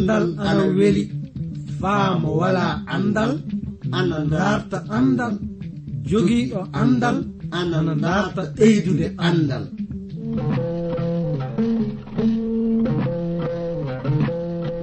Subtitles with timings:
[0.00, 1.04] andal ana weli.
[1.80, 2.66] Faamo wala
[2.96, 3.32] andal
[3.98, 5.34] ana darta andal.
[6.10, 7.16] Jogiiɗo andal
[7.58, 9.64] ana darta ɓeydude andal.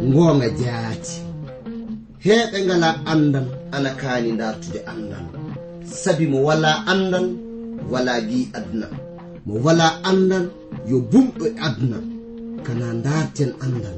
[0.09, 1.15] Ngoonga jaati.
[2.25, 5.25] Heɓe ngala andal ana kaani dartude andal.
[6.01, 7.27] Sabi mo wala andal
[7.91, 8.87] wala gi aduna.
[9.45, 10.45] Mo wala andal
[10.89, 11.97] yo bumɗo aduna.
[12.65, 13.97] Kana darten andal.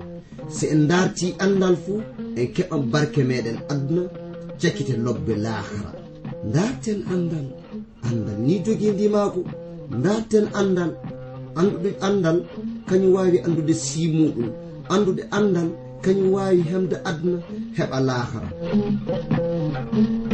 [0.57, 2.01] so en darti andal fuu
[2.39, 4.03] en keɓan barke meɗen aduna
[4.61, 5.91] jakkite lobbe lahara.
[6.53, 7.47] Darten andal
[8.07, 9.39] andal ni jogii ndimaako
[10.03, 10.91] darten andal
[11.59, 12.37] anduɗe andal
[12.87, 14.49] kañum wawi andude simuɗum
[14.93, 15.69] andude andal
[16.03, 17.37] kañum wawi hemde aduna
[17.77, 18.49] heɓa lahara.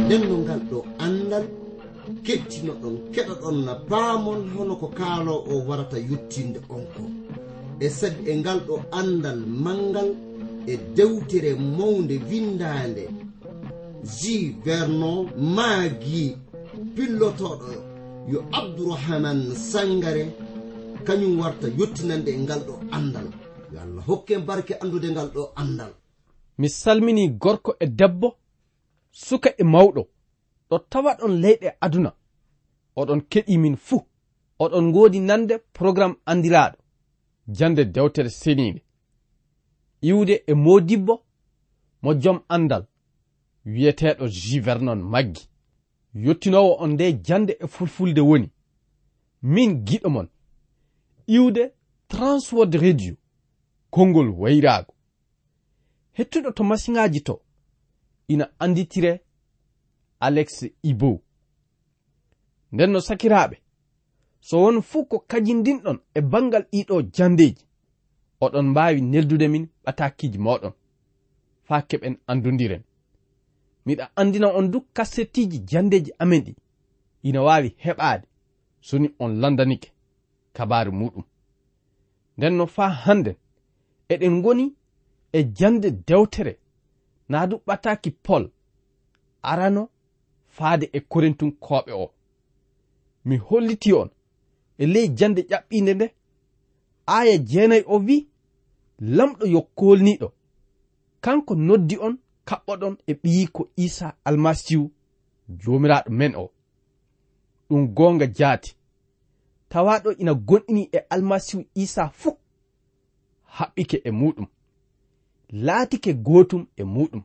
[0.04, 1.44] Nden no ngal ɗo andal
[2.26, 7.02] kettino ɗon keɗa ɗon na paamon hono ko kaalo o warata yuttinde on ko.
[7.80, 10.10] e sabi e ngal ɗo andal mangal
[10.66, 13.04] e dewtere mawde windande
[14.18, 16.36] ji vernon maagi
[16.94, 17.72] pillotoɗo
[18.32, 20.24] yo abdourahaman sangare
[21.06, 23.28] kañum warta yottinande e ngal ɗo andal.
[23.72, 25.92] Yo allah hokke barke andude ngal ɗo andal.
[26.58, 28.28] Mi salmini gorko e debbo
[29.12, 30.02] suka e mawɗo.
[30.70, 32.10] Ɗo tawa ɗon leyɗe aduna.
[32.96, 34.00] Oɗon keɗi min fuu.
[34.58, 36.78] Oɗon ngoodi nande programme andiraɗo
[37.48, 38.82] jande dewtere seniinde
[40.00, 41.24] iwde e modibbo
[42.02, 42.86] mo jom andal
[43.64, 45.48] wiyeteɗo juvernon maggi.
[46.14, 48.50] Yottinowo on nde jande e fulfulde woni.
[49.42, 50.28] Min giɗo mon
[51.26, 51.72] iwde
[52.08, 53.14] transword radio
[53.90, 54.94] konngol wayraago.
[56.16, 57.40] Hettuɗo to masiŋaji to
[58.28, 59.20] ina anditire
[60.20, 61.22] alex ibo
[62.72, 63.56] nden no sakiraɓe
[64.40, 67.64] so won fuu ko kajindinɗon e bangal ɗiɗo jandeji
[68.40, 70.72] oɗon mbawi neldude min ɓatakiji moɗon
[71.66, 72.82] faa keɓen andodiren
[73.86, 76.52] miɗa andina on du kasettiji jandeji amen ɗi.
[77.22, 78.26] Ina wawi heɓade
[78.80, 79.92] soni on landanike
[80.52, 81.24] kabaru muɗum.
[82.36, 83.36] Nden no faa handen
[84.08, 84.74] eɗen goni
[85.32, 86.58] e jande dewtere
[87.28, 88.50] naa du ɓataki pol
[89.42, 89.88] arano
[90.48, 92.06] faade e korintun koɓe o.
[93.24, 94.10] Mi holliti on
[94.78, 96.06] e ley jande ƴaɓɓinde nde.
[97.06, 98.16] Aya jeenayi o wi
[99.16, 100.28] lamɗo yo kolniɗo
[101.24, 102.14] kanko noddi on
[102.48, 104.90] kaɓɓoɗon e ɓiyi ko isa almasihu
[105.60, 106.50] jomiraɗo men o.
[107.68, 108.70] Ɗum gonga jaati.
[109.68, 112.36] Tawaɗo ina gonɗini e almasihu isa fuu
[113.56, 114.46] haɓɓike e muɗum
[115.50, 117.22] laatike gootum e muɗum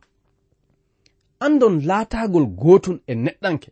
[1.44, 3.68] andon laatagol gootum e neɗɗanke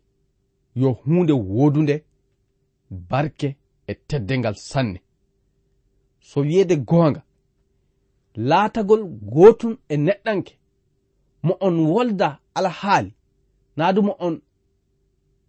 [0.75, 2.05] yo hunde wodunde
[2.91, 3.57] barke
[3.91, 5.01] e teddengal sanne.
[6.29, 7.23] So wiyeede goonga
[8.35, 9.03] laatagol
[9.33, 10.53] gootum e neɗɗanke
[11.43, 12.29] mo on wolda
[12.59, 13.13] alhaali
[13.77, 14.37] naa du mo on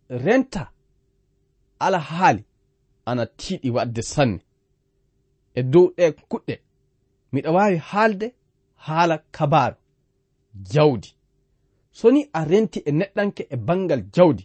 [0.09, 0.63] renta
[1.85, 2.43] alhaali
[3.09, 4.39] ana tiiɗi waɗde sanne.
[5.53, 6.55] E dow ɗe kuɗɗe
[7.33, 8.27] miɗa waawi haalde
[8.85, 9.77] haala kabaaru
[10.71, 11.09] jawdi.
[11.91, 14.43] So ni a renti e neɗɗanke e bangal jawdi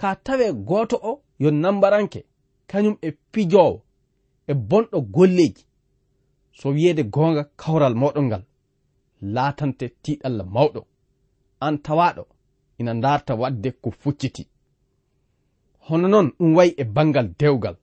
[0.00, 2.20] ka tawe gooto o yo nambaranke
[2.70, 3.82] kañum e pijoowo
[4.46, 5.64] e bonɗo golleeji
[6.58, 8.44] so wiyeede goonga kawral mawɗol ngal
[9.34, 10.80] laatante tiiɗalla mawɗo.
[11.60, 12.24] An tawaaɗo
[12.78, 14.42] ina ndaarta waɗde ko fucciti.
[15.86, 17.76] Hono noon ɗum wayi e bangal dewgal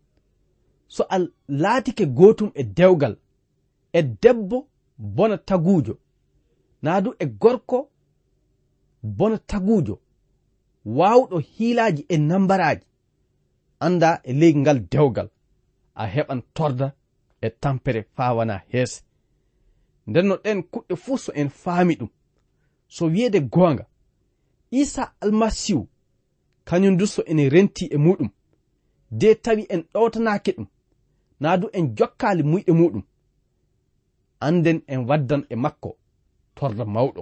[0.87, 3.15] so a laatike gootum e dewgal
[3.93, 4.57] e debbo
[4.97, 5.97] bona taguujo
[6.83, 7.89] naa du e gorko
[9.17, 9.95] bona taguujo
[10.97, 12.85] waawɗo hiilaaji e nambaraaji.
[13.85, 15.29] anda e ley ngal dewgal.
[16.01, 16.87] A heɓan torda
[17.41, 19.01] e tampere faa wana heese
[20.07, 22.09] nden no ɗen kuɗɗe fuu so en faami ɗum.
[22.87, 23.85] So wiyeede goonga
[24.81, 25.87] isa almasihu
[26.67, 28.29] kañum du so ene renti e muɗum.
[29.19, 30.67] De tawi en ɗowtanaake ɗum
[31.39, 33.03] naa du en jokkaali muyɗe muɗum.
[34.39, 35.97] Anden en waddan e makko
[36.55, 37.21] torda mawɗo.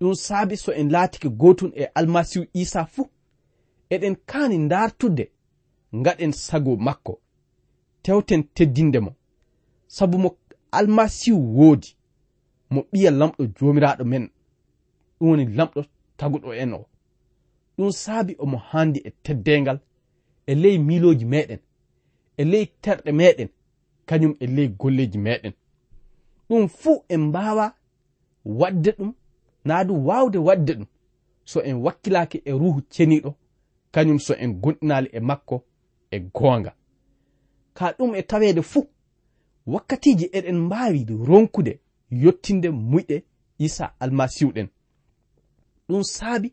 [0.00, 3.08] Ɗum saabi so en laatike gootun e almasihu isa fuu
[3.90, 5.24] eɗen kaani ndartudde
[6.00, 7.20] ngaɗen sago makko.
[8.02, 9.12] Tewten teddinde mo.
[9.86, 10.36] Sabu mo
[10.72, 11.88] almasihu woodi
[12.70, 14.24] mo ɓiya lamɗo jomiraɗo men.
[15.18, 15.80] Ɗum woni lamɗo
[16.18, 16.86] taguɗo en o.
[17.76, 19.78] Ɗum saabi omo handi e teddengal
[20.46, 21.60] e ley miloji meɗen
[22.36, 23.48] e ley terɗe meɗen
[24.08, 25.52] kañum e ley golleji meɗen
[26.48, 27.74] ɗum fuu en mbawa
[28.44, 29.12] wadde ɗum
[29.64, 30.86] naa du wawde wadde ɗum
[31.44, 33.34] so en wakkilaki e ruhu ceniɗo
[33.92, 35.64] kañum so en gonɗinali e makko
[36.14, 36.72] e goonga.
[37.76, 38.86] Ka ɗum e taweede fuu
[39.72, 41.72] wakkatiji eɗen mbaawi ronkude
[42.22, 43.16] yottinde muyɗe
[43.66, 44.68] isa almasihuɗen
[45.88, 46.48] ɗum saabi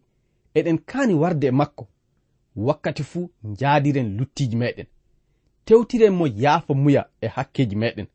[0.57, 1.83] eɗen kaani warde e makko
[2.55, 4.87] wakkati fuu njaadiren luttiiji meɗen
[5.65, 8.07] tewtiren mo yaafa muya e hakkeji meɗen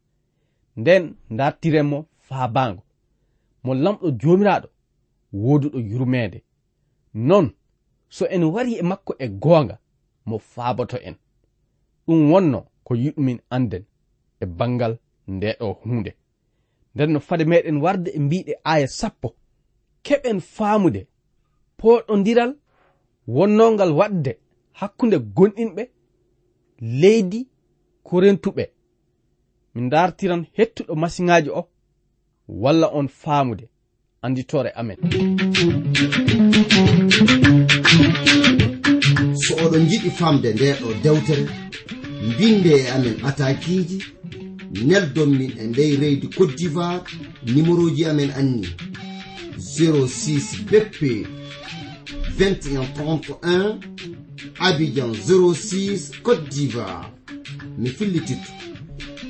[0.76, 1.04] nden
[1.38, 2.82] dartiren mo faabaango
[3.64, 4.68] mo lamɗo joomiraaɗo
[5.32, 6.42] wooduɗo yurmeende.
[7.14, 7.46] Non
[8.08, 9.78] so en wari e makko e goonga
[10.26, 11.16] mo faaboto en.
[12.06, 13.84] ɗum wonno ko yiɗumin anden
[14.40, 14.98] e bangal
[15.28, 16.10] ndeɗo hunde
[16.94, 19.28] nden no fade meɗen warde e mbiɗe aya sappo
[20.02, 21.00] keɓen faamude
[21.78, 22.52] poɗodiral
[23.26, 24.32] wonnongal waɗde
[24.72, 25.82] hakkunde gonɗinɓe
[27.00, 27.48] leydi
[28.06, 28.64] korentuɓe
[29.74, 31.62] min dartiran hettuɗo masiŋaji o
[32.48, 33.68] walla on faamude.
[34.22, 34.96] Anditore amen.
[39.42, 41.44] So oɗon jiɗi famde nde ɗo dewtere
[42.22, 44.04] mbinde e amen atakiji
[44.86, 47.02] neldon min e ndey reydi cote d'ivoire
[47.46, 48.68] numéro ji amen anni
[49.58, 51.26] 06 bp
[52.38, 53.78] 2131
[54.58, 57.12] abidjan 06 cote d'ivoire.
[57.78, 58.50] Mi fillititu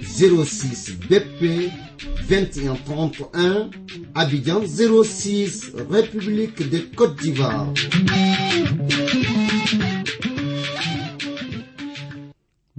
[0.02, 1.70] 06 bp
[2.28, 3.70] 2131
[4.14, 7.72] abidjan 06 république de cote d'ivoire.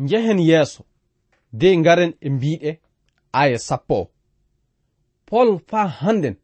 [0.07, 0.81] njehen yeeso
[1.59, 2.71] de ngaren e mbiɗe
[3.41, 4.11] aya sappo o.
[5.27, 6.35] Pol faa hannden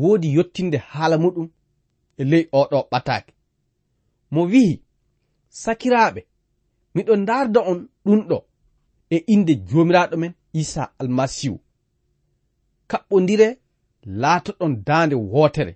[0.00, 1.48] woodi yottinde haala muɗum
[2.20, 3.32] e ley oɗo ɓataake.
[4.32, 4.74] Mo wi'i
[5.62, 6.20] sakiraaɓe
[6.94, 8.36] miɗo ndaarda on ɗumɗo
[9.14, 11.56] e inde joomiraaɗo men isa almasihu
[12.90, 13.48] kaɓɓondire
[14.22, 15.72] laatoɗon daande wootere.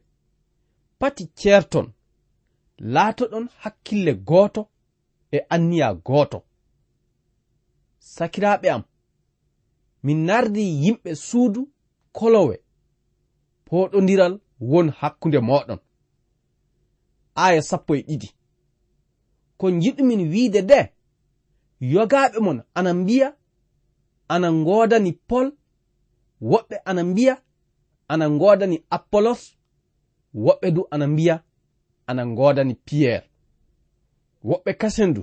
[1.00, 1.86] Pati ceerton
[2.94, 4.62] laatoɗon hakkille gooto
[5.36, 6.38] e anniya gooto.
[8.14, 8.82] sakiraaɓe am.
[10.02, 11.60] Min nardi yimɓe suudu
[12.16, 12.56] kolowe
[13.66, 14.34] poɗodiral
[14.70, 15.78] won hakkunde moɗon
[17.34, 18.28] aya sappo e ɗiɗi.
[19.58, 20.78] Ko jiɗumin wiide de
[21.92, 23.28] yogaɓe mon ana mbiya
[24.28, 25.46] ana godani pol
[26.42, 27.34] woɓɓe ana mbiya
[28.08, 29.42] ana godani apollos
[30.34, 31.44] woɓɓe du ana mbiya
[32.06, 33.26] ana godani piyerre
[34.44, 35.22] woɓɓe kasen du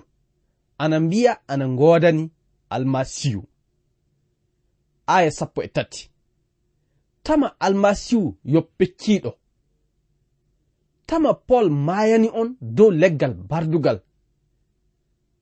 [0.77, 2.31] ana mbiya ana godani
[2.69, 3.47] almasihu.
[5.07, 6.11] Aya sappo e tati.
[7.23, 9.31] Tama almasihu yoppecciiɗo
[11.07, 13.99] tama pol mayani on dow leggal bardugal.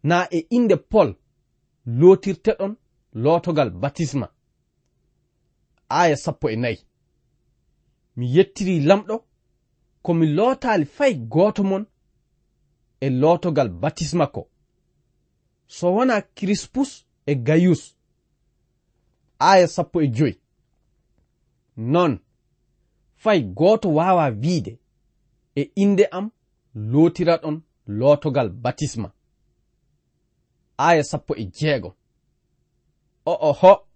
[0.03, 1.15] Na e inde pol
[1.85, 2.75] lotirteɗon
[3.13, 4.27] lotogal batisma.
[5.89, 6.79] Aya sappo e nayi.
[8.15, 9.15] Mi yettiri lamɗo
[10.03, 11.85] ko mi lootaali fay goto mon
[13.01, 14.49] e lotogal batisma ko.
[15.67, 17.95] So wona crispus e gayus.
[19.39, 20.39] Aya sappo e joyi.
[21.77, 22.19] Non
[23.15, 24.79] fay gooto waawa wiide
[25.55, 26.31] e innde am
[26.75, 29.11] lootiraɗon lootogal batisma.
[30.77, 31.95] Aya sappo e jeego.
[33.25, 33.87] O oho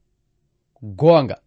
[0.82, 1.42] goonga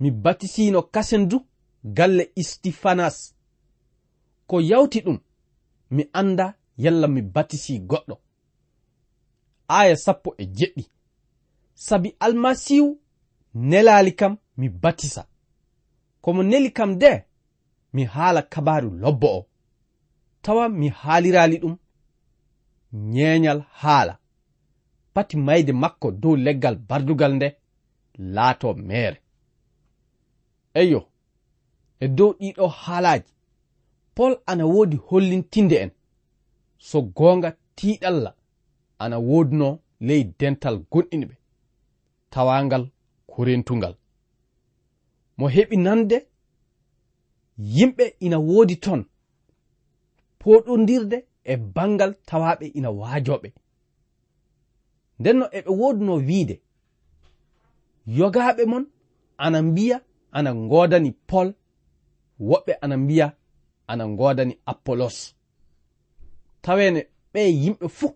[0.00, 1.46] mi batisino kasen du
[1.84, 3.34] galle istifanas.
[4.46, 5.18] Ko yawti ɗum
[5.90, 8.16] mi anda yalla mi batisi goɗɗo.
[9.68, 10.84] Aya sappo e jeɗɗi.
[11.86, 12.98] sabi almasihu
[13.54, 15.22] nelali kam mi batisa
[16.22, 17.12] komo neli kam de
[17.94, 19.46] mi haala kabaru lobbo o
[20.42, 21.76] tawa mi haalirali ɗum
[23.14, 24.14] ñeñal haala.
[25.14, 27.48] Pati mayde makko dow leggal bardugal nde
[28.34, 29.18] laato mere
[30.80, 31.00] eyo
[32.00, 33.30] e dow ɗiɗo haalaji
[34.14, 35.90] pol ana woodi hollintinde en.
[36.88, 38.30] So goonga tiiɗalla
[39.02, 39.68] ana woodno
[40.06, 41.34] ley dental gonɗiniɓe.
[42.30, 42.84] tawangal
[43.30, 43.94] ko rentungal
[45.38, 46.16] mo heɓi nande
[47.76, 49.00] yimɓe ina woodi ton
[50.40, 53.48] poɗodirde e bangal tawaɓe ina waajoɓe
[55.20, 56.56] ndenno eɓe woduno wiide
[58.18, 58.84] yogaɓe mon
[59.44, 59.96] ana mbiya
[60.36, 61.48] ana ngoodani pol
[62.48, 63.26] woɓɓe ana mbiya
[63.90, 65.34] ana ngoodani apollos.
[66.62, 67.00] Tawene
[67.32, 68.14] ɓe yimɓe fuu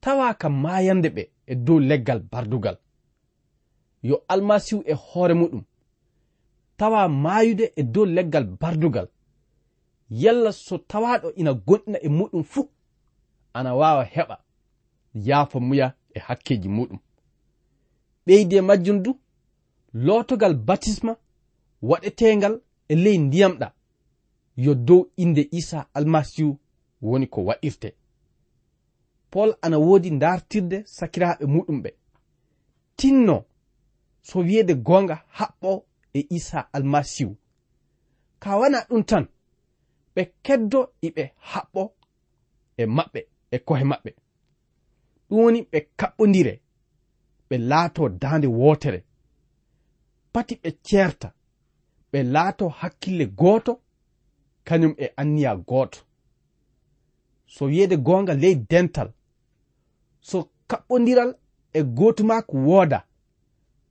[0.00, 2.76] tawa ka maayande ɓe e dow leggal bardugal.
[4.02, 5.62] yo almasihu e hoore muɗum.
[6.76, 9.08] Tawa maayude e dow leggal bardugal.
[10.10, 12.68] Yalla so tawaɗo ina gonɗina e muɗum fuu
[13.52, 14.36] ana waawa heɓa
[15.14, 16.98] yaafa muya e hakkeji muɗum.
[18.26, 19.20] Ɓeydi e majjum du
[19.92, 21.16] lootogal batisma
[21.82, 23.72] waɗetengal e ley ndiyamɗa
[24.56, 26.58] yo dow inde isa almasihu
[27.02, 27.94] woni ko wa'irte
[29.30, 31.90] pol ana woodi dartirde sakiraaɓe muɗum ɓe.
[32.96, 33.44] Tinno
[34.22, 35.70] so wiyeede goonga haɓɓo
[36.14, 37.36] e isa almasihu.
[38.38, 39.24] Ka wana ɗum tan
[40.14, 41.82] ɓe keddo iɓe haɓɓo
[42.76, 44.10] e maɓɓe e kohe maɓɓe.
[45.28, 46.54] Ɗum woni ɓe kaɓɓodire
[47.48, 49.04] ɓe laato daande wootere.
[50.32, 51.28] Pati ɓe ceerta
[52.12, 53.72] ɓe laato hakkille gooto
[54.66, 55.98] kañum e anniya gooto.
[57.46, 59.08] So wiyeede goonga ley dental
[60.20, 61.30] so kaɓɓodiral
[61.72, 62.98] e gootumaako wooda.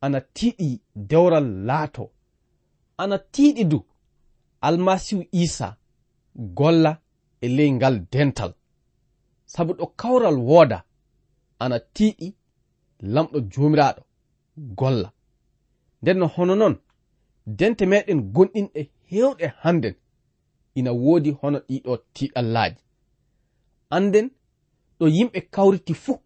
[0.01, 2.12] ana tiiɗi dewral laato.
[2.98, 3.79] Ana tiiɗi du
[4.62, 5.77] almasihu isa
[6.58, 6.91] golla
[7.41, 8.53] e ley ngal dental.
[9.46, 10.84] Sabu ɗo kawral wooda.
[11.60, 12.27] Ana tiiɗi
[13.13, 14.01] lamɗo jomiraɗo
[14.79, 15.10] golla.
[16.01, 16.75] Nden no hono noon
[17.58, 19.96] dente meɗen gonɗinɗe hewɗe hannden.
[20.75, 22.82] Ina woodi hono ɗiɗo tiiɗallaaji.
[23.96, 24.27] Anden
[25.00, 26.18] ɗo yimɓe kawriti fuu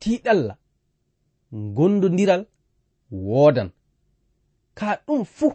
[0.00, 0.54] tiiɗalla
[1.76, 2.42] gondodiral
[3.10, 3.70] woodan.
[4.74, 5.52] Ka ɗum fuu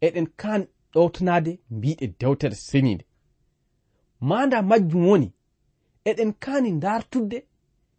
[0.00, 3.04] eɗen kan ɗowtanade mbiɗe dewtere seniide
[4.20, 5.28] manda majjum woni
[6.08, 7.38] eɗen kaani ndartudde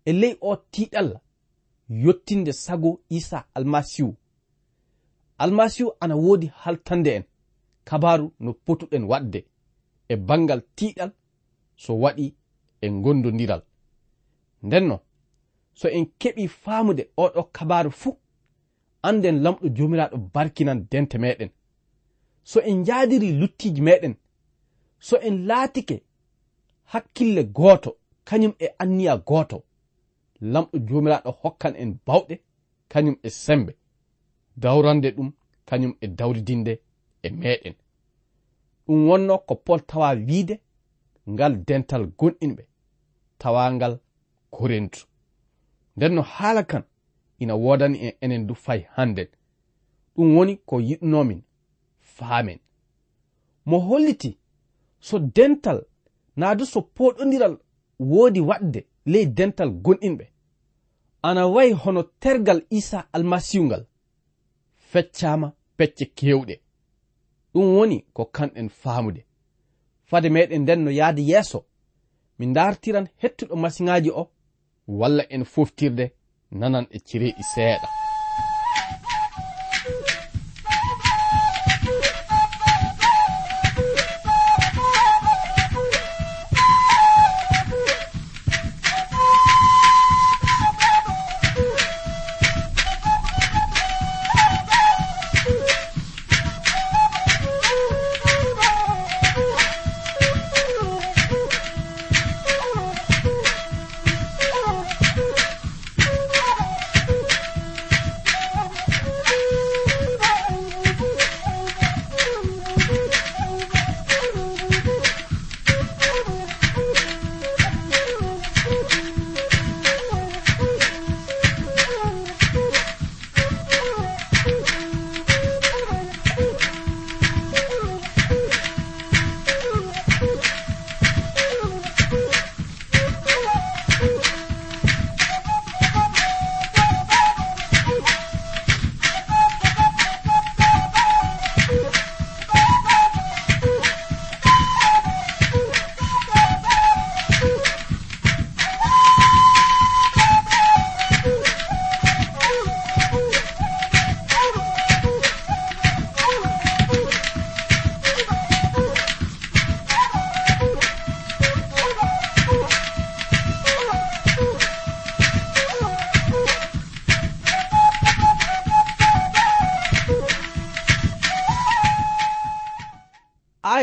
[0.05, 1.19] e ley o tiiɗalla
[2.03, 4.15] yottinde sago isa almasihu
[5.37, 7.23] almasihu ana woodi haltande en
[7.83, 9.39] kabaru no potuɗen waɗde
[10.09, 11.11] e bangal tiiɗal
[11.75, 12.35] so waɗi
[12.81, 13.61] e gondodiral
[14.63, 14.99] ndenno
[15.73, 18.17] so en keɓi faamude oɗo kabaru fuu
[19.09, 21.51] anden lamɗo jomiraɗo barkinan dente meɗen.
[22.43, 24.15] So en jaadiri luttiji meɗen.
[24.99, 25.95] So en laatike
[26.91, 27.91] hakkille gooto
[28.27, 29.57] kañum e anniya gooto
[30.53, 32.35] lamɗo jomiraɗo hokkan en bawɗe
[32.91, 33.73] kañum e sembe.
[34.61, 35.29] Dawrande ɗum
[35.69, 36.73] kañum e dawridinde
[37.23, 37.75] e meɗen.
[38.85, 40.55] Ɗum wonno ko pol tawa wiide
[41.29, 42.63] ngal dental gonɗinɓe
[43.39, 43.93] tawangal
[44.55, 45.01] korintu
[45.95, 46.83] nden no haala kan
[47.39, 49.27] ina wodani en enen du fay hannden.
[50.15, 51.41] Ɗum woni ko yiɗnomin
[52.01, 52.59] faamen.
[53.65, 54.37] Mo holliti
[54.99, 55.85] so dental
[56.35, 57.57] naa du so poɗodiral
[57.99, 60.25] woodi waɗde ley dental gonɗinɓe.
[61.21, 63.85] Ana wayi hono tergal isa almasihu ngal
[64.91, 66.55] feccama pecce kewɗe
[67.53, 69.25] ɗum woni ko kanɗen faamude.
[70.03, 71.65] Fade meɗen nden no yahde yeeso
[72.39, 74.31] min dartiran hettuɗo masiŋaji o
[74.87, 76.05] walla en foftirde
[76.61, 77.87] nanan echire iseedha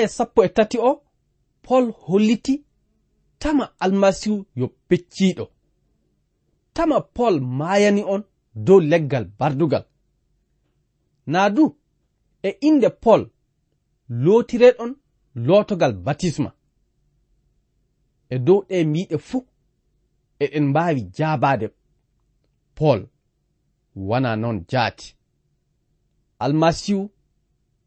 [0.02, 1.02] aya sappo e tati o
[1.62, 2.64] pol holliti
[3.38, 5.44] tama almasihu yo pecciɗo
[6.75, 8.23] tama pol maayani on
[8.54, 9.85] dow leggal bardugal.
[11.26, 11.64] Naa du
[12.42, 13.23] e inde pol
[14.09, 14.92] lootireɗon
[15.47, 16.50] lootogal batisma.
[18.35, 19.44] E dow ɗe miiɗe fuu
[20.44, 21.66] eɗen mbaawi jaabaade.
[22.76, 23.00] Pol
[24.09, 25.06] wana noon jaati.
[26.44, 27.02] Almasihu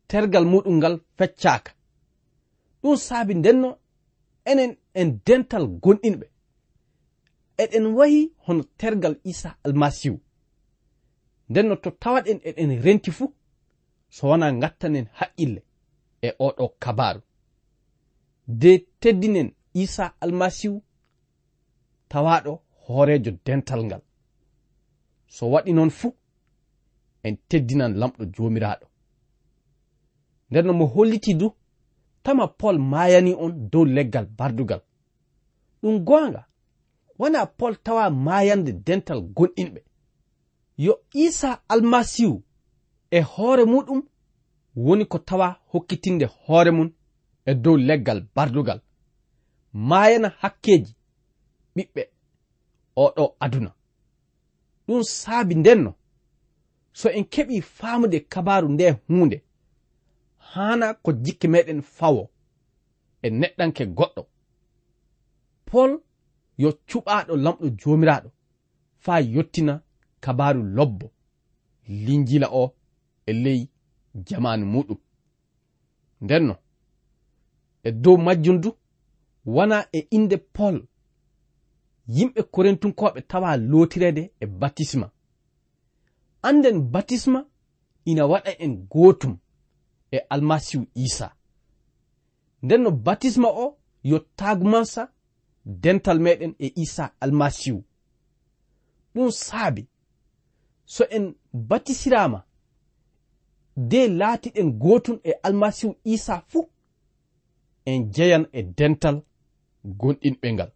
[0.07, 1.74] tergal muɗum ngal feccaaka.
[2.85, 3.69] ɗum saabi ndenno
[4.51, 6.25] enen en dental gonɗinɓe.
[7.63, 10.17] Eɗen wayi hono tergal isa almasihu.
[11.49, 13.27] Ndenno to tawaɗen eɗen renti fuu
[14.15, 15.61] so wona gattanen haqqille
[16.21, 17.21] e oɗo kabaru
[18.61, 19.49] de teddinen
[19.83, 20.77] isa almasihu
[22.11, 22.51] tawaɗo
[22.83, 24.01] hoorejo dental ngal.
[25.35, 26.11] So waɗi noon fuu
[27.23, 28.85] en teddinan lamɗo jomiraɗo
[30.49, 31.47] nden no mo holliti du
[32.25, 34.81] tama pol mayani on dow leggal bardugal.
[35.81, 36.41] Ɗum goonga?
[37.19, 39.81] Wona pol tawa mayande dental gonɗinɓe.
[40.77, 42.43] Yo isa almasihu
[43.11, 44.01] e hoore muɗum
[44.75, 46.89] woni ko tawa hokkitinde hoore mum
[47.45, 48.79] e dow leggal bardugal.
[49.73, 50.91] Mayana hakkeji
[51.75, 52.01] ɓiɓɓe
[53.03, 53.71] oɗo aduna.
[54.87, 55.91] Ɗum saabi ndenno.
[56.93, 59.44] So en keɓi faamude kabaru nde hunde.
[60.55, 62.23] haana ko jikki meɗen fawo
[63.21, 64.21] e neɗɗanke goɗɗo.
[65.65, 65.91] Pol
[66.57, 68.29] yo cuɓaɗo lamɗo jomiraɗo
[69.03, 69.73] fa yottina
[70.23, 71.07] kabaru lobbo
[72.05, 72.63] linjila o
[73.25, 73.61] e ley
[74.27, 74.99] jamanu muɗum.
[76.21, 76.55] Ndenno
[77.83, 78.69] e dow majjum du
[79.45, 80.75] wona e inde pol
[82.15, 85.07] yimɓe korentunkoɓe tawa lotirede e batisma.
[86.47, 87.39] Anden batisma
[88.05, 89.37] ina waɗa en gotum
[90.15, 91.27] e almasihu isa.
[92.63, 93.77] Nden no batisma o
[94.09, 95.03] yo tagmansa
[95.83, 97.79] dental meɗen e isa almasihu.
[99.13, 99.83] Ɗum saabi.
[100.93, 101.25] So en
[101.69, 102.39] batisirama
[103.89, 106.69] de laatiɗen gotun e almasihu isa fuu
[107.85, 109.17] en jeyan e dental
[109.99, 110.71] gonɗinɓe ngal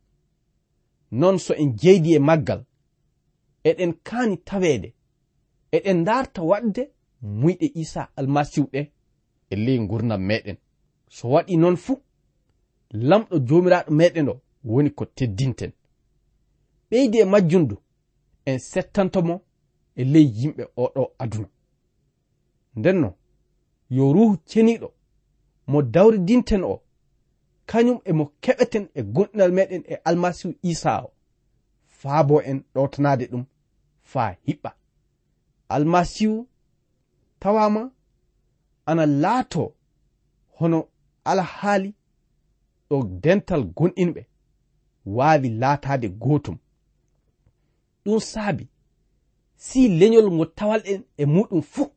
[1.11, 2.61] non so en jeydi e maggal
[3.69, 4.89] eɗen kaani taweede
[5.75, 6.83] eɗen darta waɗde
[7.39, 8.81] muyɗe isa almasihu ɗe.
[9.49, 10.57] e ley gurdam meɗen.
[11.09, 11.97] So waɗi noon fuu
[12.91, 15.71] lamɗo jomiraɗo meɗen o woni ko teddinten.
[16.89, 17.75] Ɓeydi e majjundu
[18.45, 19.41] en settantomo
[19.95, 21.49] e ley yimɓe oɗo aduna.
[22.75, 23.09] Ndenno
[23.89, 24.87] yo ruhu ceniɗo
[25.67, 26.81] mo dawridinten o
[27.69, 31.09] kañum emo keɓeten e gonɗinal meɗen e almasihu isa o.
[31.99, 33.45] Faabo en ɗowtanade ɗum
[34.11, 34.71] faa hiɓɓa.
[35.69, 36.47] Almasihu
[37.39, 37.91] tawama
[38.89, 39.63] ana laato
[40.57, 40.79] hono
[41.31, 41.89] alhaali
[42.89, 44.21] ɗo dental gonɗinɓe
[45.15, 46.57] waawi laataade gootum.
[48.03, 48.65] Ɗum saabi
[49.65, 51.87] si leñol ngo tawal en e muɗum fuu.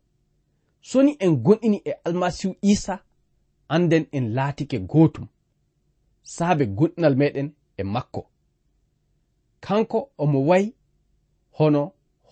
[0.88, 2.94] Soni en gonɗini e almasihu isa
[3.74, 5.26] anden en laatike gootum.
[6.34, 8.22] Saabe gonɗinal meɗen e makko.
[9.64, 10.66] Kanko omo wayi
[11.56, 11.82] hono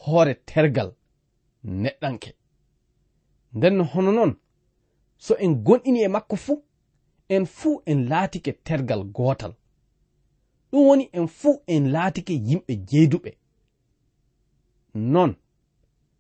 [0.01, 0.91] hoore tergal
[1.83, 2.31] neɗɗanke.
[3.55, 4.33] Nden hono noon
[5.25, 6.63] so en gonɗini e makko fuu
[7.29, 9.53] en fuu en laatike tergal gootal.
[10.71, 13.31] Ɗum woni en fuu en laatike yimɓe jeyduɓe
[14.95, 15.33] non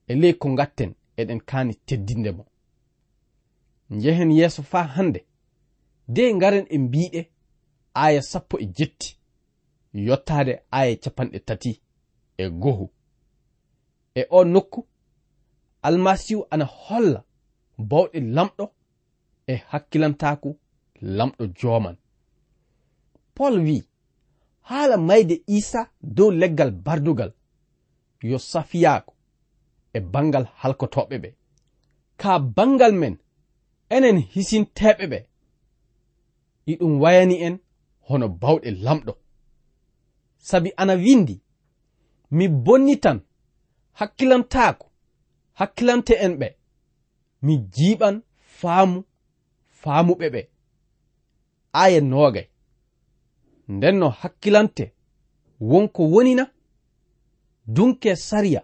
[0.08, 2.44] e ley ko ngatten eɗen kaani teddinde mo.
[3.90, 5.20] Njehen yeeso faa hannde
[6.14, 7.20] de ngaren e mbiɗe
[8.04, 9.18] aya sappo e jetti
[10.06, 11.80] yottaade aya capanɗe tati
[12.36, 12.86] e gohu.
[14.14, 14.80] E o nokku
[15.82, 17.24] almasihu ana holla
[17.78, 18.64] bawɗe lamɗo
[19.50, 20.50] e hakkilantaku
[21.16, 21.96] lamɗo joman.
[23.34, 23.76] Paul wi
[24.68, 25.80] haala mayde isa
[26.16, 27.32] dow leggal bardugal
[28.30, 29.12] yo safiyaako
[29.96, 31.30] e bangal halkotoɓe ɓe.
[32.20, 33.14] Ka bangal men
[33.94, 35.18] enen hisinteɓe ɓe.
[36.72, 37.54] Iɗum wayani en
[38.06, 39.12] hono bawɗe lamɗo.
[40.48, 41.36] Sabi ana windi
[42.36, 43.18] mi bonni tan
[43.98, 44.86] hakkilantaako
[45.58, 46.48] hakkilante en ɓe.
[47.44, 48.16] Mi jiiɓan
[48.58, 48.98] faamu
[49.80, 50.40] faamuɓe ɓe
[51.72, 52.46] aya noogay
[53.70, 54.94] nden no hakkilante.
[55.60, 56.44] Wonko wonina.
[57.66, 58.62] Dunke sariya.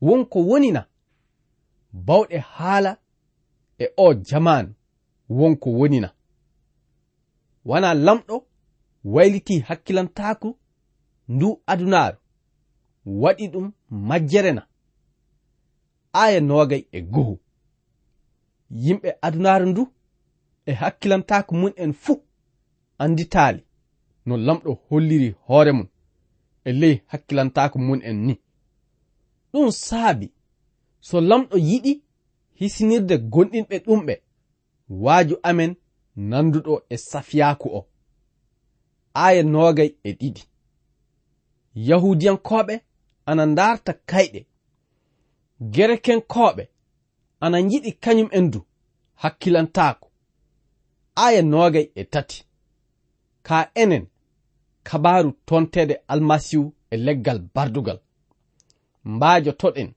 [0.00, 0.88] Wonko wonina.
[1.92, 2.98] Bawɗe haala
[3.78, 4.74] e o jamanu
[5.28, 6.14] wonko wonina.
[7.64, 8.46] Wana lamɗo
[9.04, 10.58] wayliti hakkilantaku
[11.28, 12.18] ndu adunaaru.
[13.06, 14.62] Waɗi ɗum majjere na.
[16.12, 17.34] Aya noogay e gohu.
[18.70, 19.82] Yimɓe adunaaru ndu
[20.66, 22.22] e hakkilantako mun en fuu
[22.98, 23.62] anditali
[24.26, 25.88] no lamɗo holliri hoore mum
[26.64, 28.34] e ley hakkilantako mun en ni.
[29.52, 30.32] Ɗum saabi
[31.00, 31.92] so lamɗo yiɗi
[32.58, 34.14] hisinirde gonɗinɓe ɗumɓe
[34.88, 35.72] waaju amen
[36.16, 37.80] nanduɗo e safiyaku o.
[39.14, 40.42] Aya nogay e ɗiɗi.
[41.88, 42.74] Yahudiyankoɓe
[43.26, 44.40] ana ndarta kayɗe
[45.74, 46.62] gerekenkoɓe
[47.44, 48.60] ana yiɗi kañum en du
[49.22, 50.05] hakkilantaako.
[51.24, 52.44] aya noogay e tati.
[53.42, 54.06] Ka enen
[54.82, 57.98] kabaru tontede almasihu e leggal bardugal.
[59.04, 59.90] Mbaajo toɗen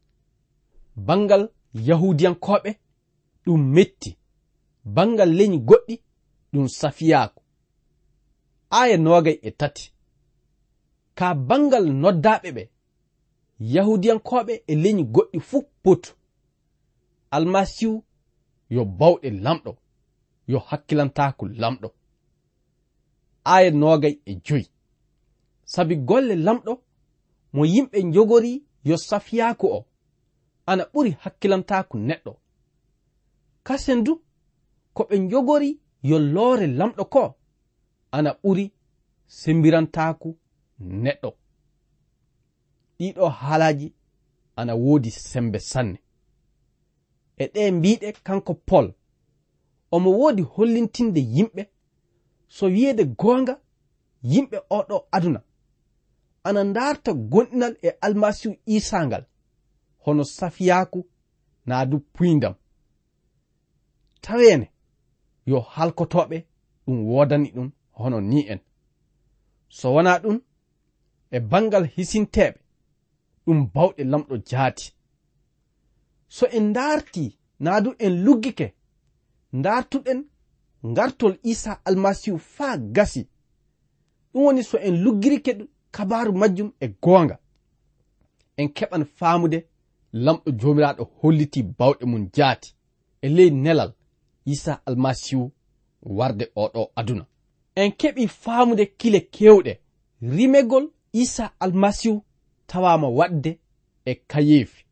[1.07, 1.43] bangal
[1.87, 2.71] yahudiyankoɓe
[3.45, 4.11] ɗum metti.
[4.95, 5.95] Bangal leñi goɗɗi
[6.53, 7.41] ɗum safiyako
[8.79, 9.85] aya noogay e tati.
[11.17, 12.63] Ka bangal noddaɓe ɓe
[13.73, 16.11] yahudiyankoɓe e leñi goɗɗi fuu potu.
[17.35, 17.95] Almasihu
[18.69, 19.71] yo bawɗe lamɗo.
[20.51, 21.89] yo hakkilantaku lamɗo.
[23.43, 24.65] Aya nogay e joyi.
[25.73, 26.73] Sabi golle lamɗo
[27.53, 28.53] mo yimɓe jogori
[28.87, 29.85] yo safiyaku o.
[30.65, 32.31] Ana ɓuri hakkilantaku neɗɗo.
[33.63, 34.13] Kasen du
[34.95, 35.69] ko ɓe jogori
[36.09, 37.23] yo loore lamɗo ko
[38.11, 38.65] ana ɓuri
[39.27, 40.29] sembirantaku
[41.03, 41.29] neɗɗo.
[42.97, 43.87] Ɗiɗo haalaji
[44.55, 45.99] ana woodi sembe sanne.
[47.37, 48.87] E ɗe mbiɗe kanko pol
[49.91, 51.63] omo woodi hollintinde yimɓe.
[52.55, 53.53] So wiyeede goonga
[54.31, 55.39] yimɓe oɗo aduna.
[56.43, 59.23] Ana ndarta gonɗinal e almasihu isangal
[60.03, 60.99] hono safiyaku
[61.65, 62.55] naa du puyndam.
[64.21, 64.67] Taweene
[65.45, 66.37] yo halkotoɓe
[66.85, 68.59] ɗum wodani ɗum hono ni en.
[69.69, 70.37] So wona ɗum
[71.31, 72.59] e bangal hisinteɓe
[73.45, 74.93] ɗum bawɗe lamɗo jaati.
[76.27, 78.73] So en darti naa du en luggike
[79.53, 80.25] ndartuɗen
[80.85, 83.27] ngartol isa almasihu faa gasi.
[84.33, 85.57] Ɗum woni so en luggirike
[85.91, 87.37] kabaru majjum e goonga.
[88.57, 89.67] En keɓan faamude
[90.13, 92.75] lamɗo joomiraaɗo holliti bawɗe mum jaati.
[93.21, 93.93] E ley nelal
[94.45, 95.51] isa almasihu
[96.01, 97.25] warde oɗo aduna.
[97.75, 99.79] En keɓi faamude kile kewɗe
[100.21, 102.23] rimegol isa almasihu
[102.67, 103.59] tawama waɗde
[104.05, 104.85] e kayeefi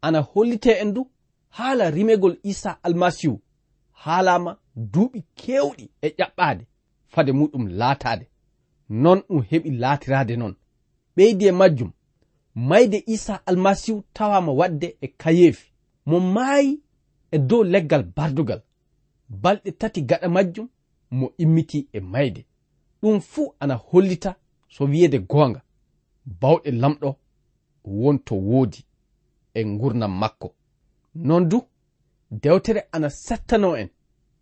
[0.00, 1.10] ana hollite en du
[1.48, 3.40] haala rimegol isa almasihu.
[4.02, 4.52] haalama
[4.92, 6.62] duuɓi kewɗi e ƴaɓɓade
[7.12, 8.26] fade muɗum laatade
[8.88, 10.54] non ɗum heɓi laatirade noon
[11.16, 11.90] ɓeydi e majjum
[12.56, 15.72] mayde isa almasihu tawama waɗde e kayeefi.
[16.06, 16.80] Mo maayi
[17.30, 18.62] e dow leggal bardugal.
[19.28, 20.68] Balɗe tati gaɗa majjum
[21.10, 22.46] mo immiti e mayde.
[23.02, 24.36] Ɗum fuu ana hollita
[24.68, 25.62] so wiyeede goonga.
[26.40, 27.16] Bawɗe lamɗo
[27.84, 28.84] won to woodi
[29.54, 30.54] e gurnam makko.
[31.14, 31.60] Non du
[32.30, 33.88] dewtere ana settano en.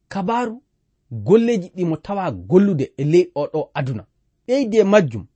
[0.09, 0.62] Kabaru
[1.11, 4.07] golleji ɗimo tawa gollude e ley oɗo aduna.
[4.47, 5.27] Ɓeyde majjum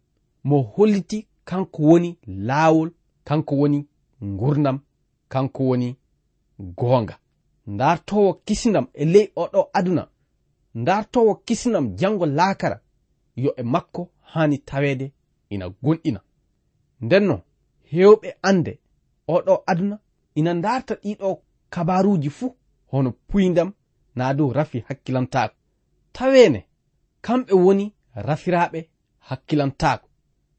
[0.44, 2.90] mo holliti kanko woni laawol
[3.24, 3.86] kanko woni
[4.24, 4.78] ngurdam
[5.28, 5.96] kanko woni
[6.60, 7.18] goonga.
[7.66, 10.08] Ndartowo kisinam e ley oɗo aduna.
[10.74, 12.80] Ndartowo kisinam jango laakara
[13.36, 15.12] yo e makko hani tawede
[15.50, 16.20] ina gonɗina
[17.00, 17.36] ndenno
[17.92, 18.72] hewɓe ande
[19.28, 19.98] oɗo aduna
[20.34, 21.28] ina ndarta ɗiɗo
[21.70, 22.56] kabaruji fuu
[22.90, 23.72] hono puyndam
[24.14, 25.54] na dow rafi hakkilantaako.
[26.12, 26.60] Tawene
[27.24, 28.80] kamɓe woni rafiraaɓe
[29.18, 30.08] hakkilantaako.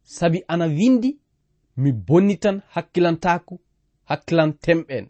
[0.04, 1.20] Sabi ana windi
[1.78, 3.60] mi bonnitan hakkilantaako
[4.10, 5.06] hakkilantemɓeen.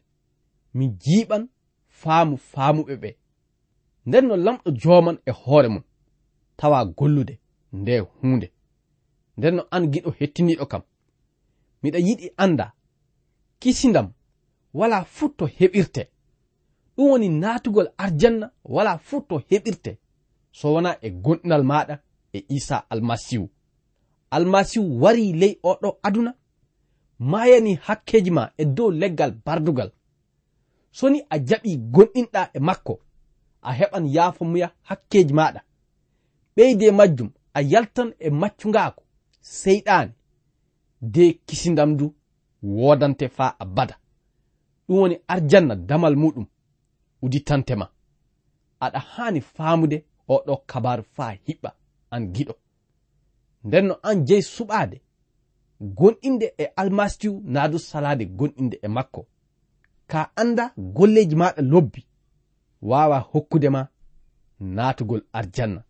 [0.73, 1.43] Mi jiiɓan
[1.88, 3.09] faamu faamuɓe ɓe
[4.05, 5.83] nden no lamɗo jooman e hoore mum
[6.57, 7.39] tawa gollude
[7.71, 8.47] nde huunde.
[9.38, 10.81] Nden no an giɗo hettiniɗo kam.
[11.81, 12.65] Miɗa yiɗi annda
[13.59, 14.07] kisindam
[14.73, 16.08] wala fuu to heɓirte.
[16.95, 19.97] Ɗum woni naatugol arjanna wala fuu to heɓirte.
[20.51, 21.95] So wona e gonɗinal maɗa
[22.34, 23.49] e isa almasihu.
[24.32, 26.32] Almasihu wari ley oɗo aduna
[27.19, 29.91] mayani hakkeji ma e dow leggal bardugal.
[30.91, 32.99] Soni a jaɓi gonɗinɗa e makko
[33.62, 35.62] a heɓan yaafo muya hakkeji maɗa
[36.55, 39.03] ɓeyde majjum a yaltan e maccungako
[39.41, 40.12] seyɗani
[41.01, 42.05] de kisindam du
[42.63, 43.95] wodante faa abada.
[44.89, 46.45] ɗum woni arjanna damal muɗum
[47.21, 47.86] udittantema
[48.80, 51.69] aɗa hani famude oɗo kabaru fa hiɓɓa
[52.12, 52.54] an giɗo.
[53.63, 55.02] Nden no an jeyi suɓade
[55.97, 59.28] gonɗinde e almasihu nadu salade gonɗinde e makko.
[60.08, 62.02] Ka anda golleji maɗa lobbi
[62.82, 63.82] wawa hokkudema
[64.60, 65.82] natugol arjanna.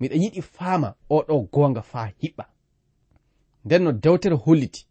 [0.00, 2.44] Miɗa yiɗi faama oɗo gonga fa hiɓɓa.
[3.64, 4.86] Nden no dewtere holliti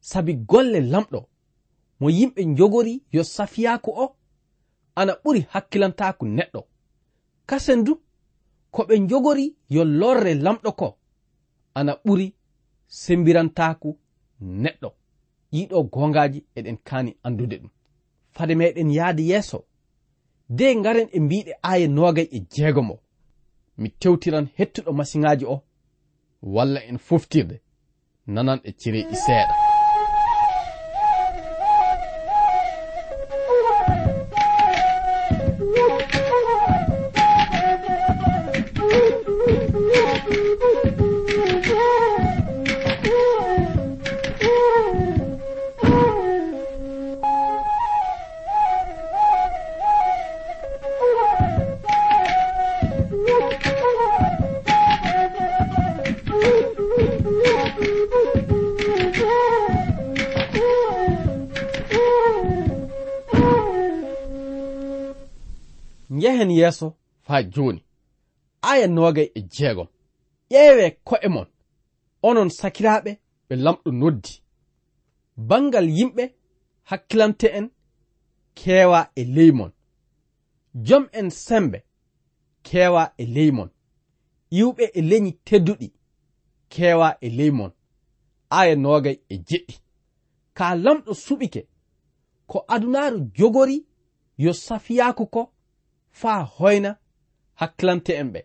[0.00, 1.29] sabi golle lamɗo
[2.00, 4.16] mo yimɓe jogori yo safiyaku o?
[4.94, 6.60] Ana ɓuri hakkilantaku neɗɗo.
[7.46, 8.00] Kasen du
[8.70, 10.98] ko ɓe jogori yo lorre lamɗo ko
[11.74, 12.34] ana ɓuri
[12.86, 13.98] sembirantaku
[14.40, 14.88] neɗɗo.
[15.52, 17.70] Ɗiɗo gongaji eɗen kani andude ɗum.
[18.30, 19.64] Fade meɗen yahde yeeso
[20.48, 22.98] de garen e mbiɗe aya nogay e jeegomo
[23.78, 25.62] mi tewtiran hettuɗo masiŋaji o
[26.42, 27.56] walla en foftirde
[28.26, 29.69] nanan e cereeɗi seeɗa.
[66.40, 67.84] hen yeeso faa jooni.
[68.62, 69.86] Aya noogay e jeegom.
[70.50, 71.46] Ƴeewe ko'e mon.
[72.22, 73.10] Onon sakiraaɓe
[73.48, 74.32] ɓe lamɗo noddi.
[75.48, 76.24] Bangal yimɓe
[76.88, 77.66] hakkilante en
[78.54, 79.72] keewa e ley mon.
[80.86, 81.78] Jom en sembe
[82.62, 83.70] keewa e ley mon.
[84.60, 85.88] Iwɓe e leñi tedduɗi
[86.72, 87.72] keewa e ley mon.
[88.50, 89.74] Aya noogay e jeɗɗi.
[90.56, 91.62] Ka lamɗo suɓike
[92.46, 93.86] ko adunaaru jogori
[94.38, 95.52] yo safiyaaku ko
[96.10, 96.96] faa hoyna
[97.54, 98.44] hakkilante en ɓe.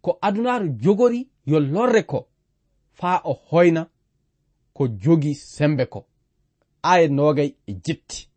[0.00, 2.28] Ko adunaaru jogori yo lorre ko
[2.92, 3.90] faa o hoyna
[4.72, 6.06] ko jogi sembe ko.
[6.82, 8.28] Aya nogay e jetti.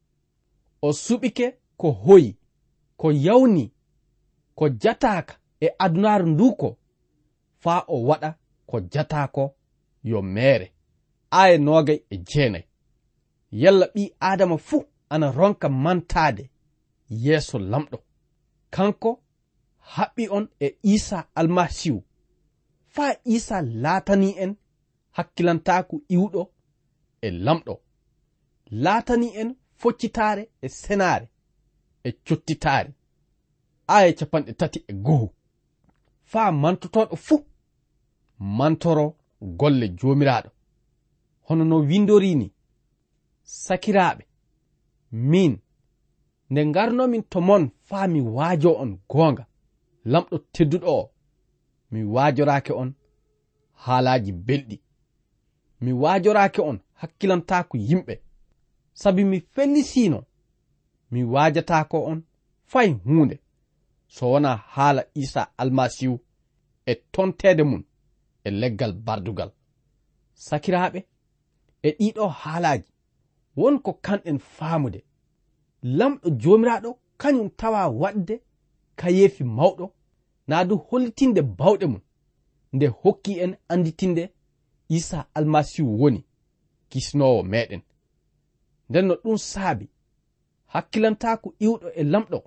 [0.82, 2.38] O suɓike ko hoyi
[2.98, 3.72] ko yawni
[4.56, 6.78] ko jataaka e adunaaru ndu ko
[7.60, 9.56] faa o waɗa ko jataako
[10.04, 10.74] yo meere.
[11.32, 12.64] Aya nogay e jeenay.
[13.52, 16.50] Yalla ɓi adama fuu ana ronka mantaade
[17.10, 17.98] yeeso lamɗo.
[18.76, 19.12] kanko
[19.94, 22.00] haɓɓi on e isa almasihu.
[22.94, 24.52] Faa isa laatani en
[25.16, 26.42] hakkilantaaku iwɗo
[27.22, 27.74] e lamɗo.
[28.84, 31.28] Laatani en foccitaare e senaare
[32.04, 32.92] e cottitaare.
[33.96, 35.28] Aya capanɗe tati e goho.
[36.32, 37.40] Faa mantotoɗo fuu
[38.58, 39.06] mantoro
[39.60, 40.50] golle joomiraaɗo.
[41.48, 42.48] Hono no windori ni
[43.64, 44.24] sakiraaɓe.
[45.32, 45.54] Min
[46.52, 49.46] nde ngarnomin to mon faa mi waajo on goonga
[50.12, 51.12] lamɗo tedduɗo o
[51.92, 52.90] mi waajoraake on
[53.84, 54.78] haalaaji belɗi.
[55.82, 58.14] Mi waajoraake on hakkilantaako yimɓe.
[59.02, 60.20] Sabi mi fellisiino
[61.12, 62.24] mi waajataako on
[62.72, 63.40] fay huunde.
[64.08, 66.20] So wona haala isa almasihu
[66.86, 67.84] e tonteede mum
[68.44, 69.52] e leggal bardugal.
[70.34, 71.00] Sakiraaɓe
[71.82, 72.90] e ɗiɗo haalaaji
[73.58, 75.00] wonko kanɗen faamude.
[75.84, 78.42] lamɗo jomiraɗo kañum tawa waɗde
[78.96, 79.86] kayeefi mawɗo.
[80.48, 82.02] Naa du hollitinde bawɗe mum
[82.74, 84.34] nde hokki en anditinde
[84.90, 86.26] isa almasihu woni
[86.90, 87.82] kisnowo meɗen.
[88.90, 89.90] Nden no ɗum saabi
[90.74, 92.40] hakkilantako iwɗo e lamɗo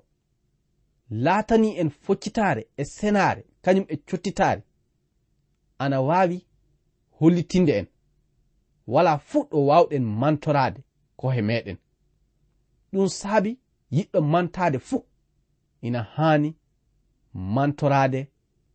[1.09, 4.63] laatani en foccitaare e senaare kañum e cottitaare.
[5.77, 6.45] Ana waawi
[7.19, 7.87] hollitinde en
[8.87, 10.79] wala fuu ɗo waawɗen mantoraade
[11.17, 11.77] kohe meɗen.
[12.95, 13.51] ɗum saabi
[13.91, 15.05] yiɗɗo mantade fuu.
[15.81, 16.55] Ina haani
[17.33, 18.19] mantorade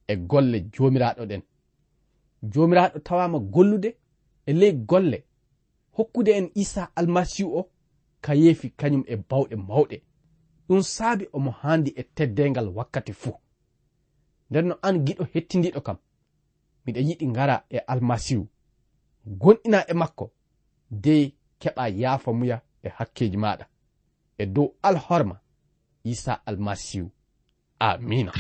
[0.07, 1.43] e golle jomiraɗo ɗen.
[2.53, 3.91] Jomiraɗo tawama gollude
[4.47, 5.19] e ley golle.
[5.97, 7.71] Hokkude en isa almasihu o
[8.21, 9.97] ka yeefi kañum e bawɗe mawɗe.
[10.69, 13.37] Ɗum saabi omo haandi e teddengal wakkati fuu.
[14.51, 15.99] Nden no an giɗo hettindiɗo kam
[16.85, 18.45] miɗa yiɗi ngara e almasihu
[19.41, 20.33] gonɗina e makko
[20.91, 23.65] dey keɓa yaafa muya e hakkeji maɗa
[24.41, 25.37] e dow alhorma
[26.05, 27.11] isa almasihu.
[27.79, 28.33] Amina.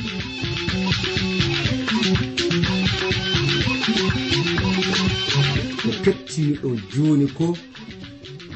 [5.83, 7.57] Ko kettiniɗo joni ko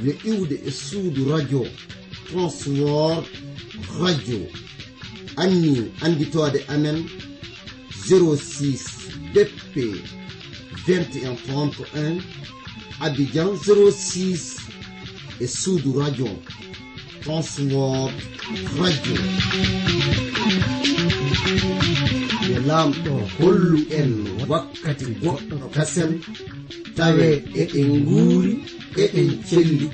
[0.05, 1.63] yo iwde e suudu radio
[2.27, 3.25] transwor
[4.01, 4.41] radio.
[5.37, 6.99] Anni anditode amen
[8.09, 8.79] 06
[9.35, 9.75] bp
[10.87, 12.23] 2131
[13.01, 14.61] abidjan 06
[15.41, 16.29] e suudu radio.
[17.25, 18.11] transwor
[18.79, 19.17] radio.
[22.51, 24.11] Yo lamɗo hollu en
[24.51, 26.11] wakkati goɗɗo kasen
[26.97, 27.29] tawe
[27.61, 28.53] eɗen guuri
[29.03, 29.87] eɗen celli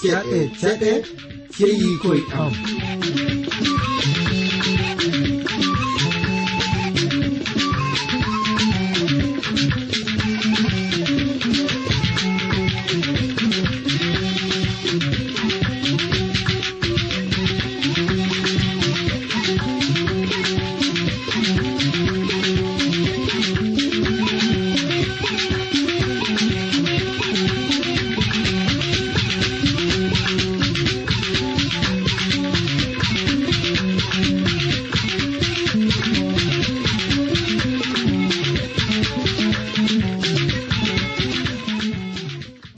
[0.00, 0.90] ceɗe ceɗe
[1.54, 2.52] ceyi koye am.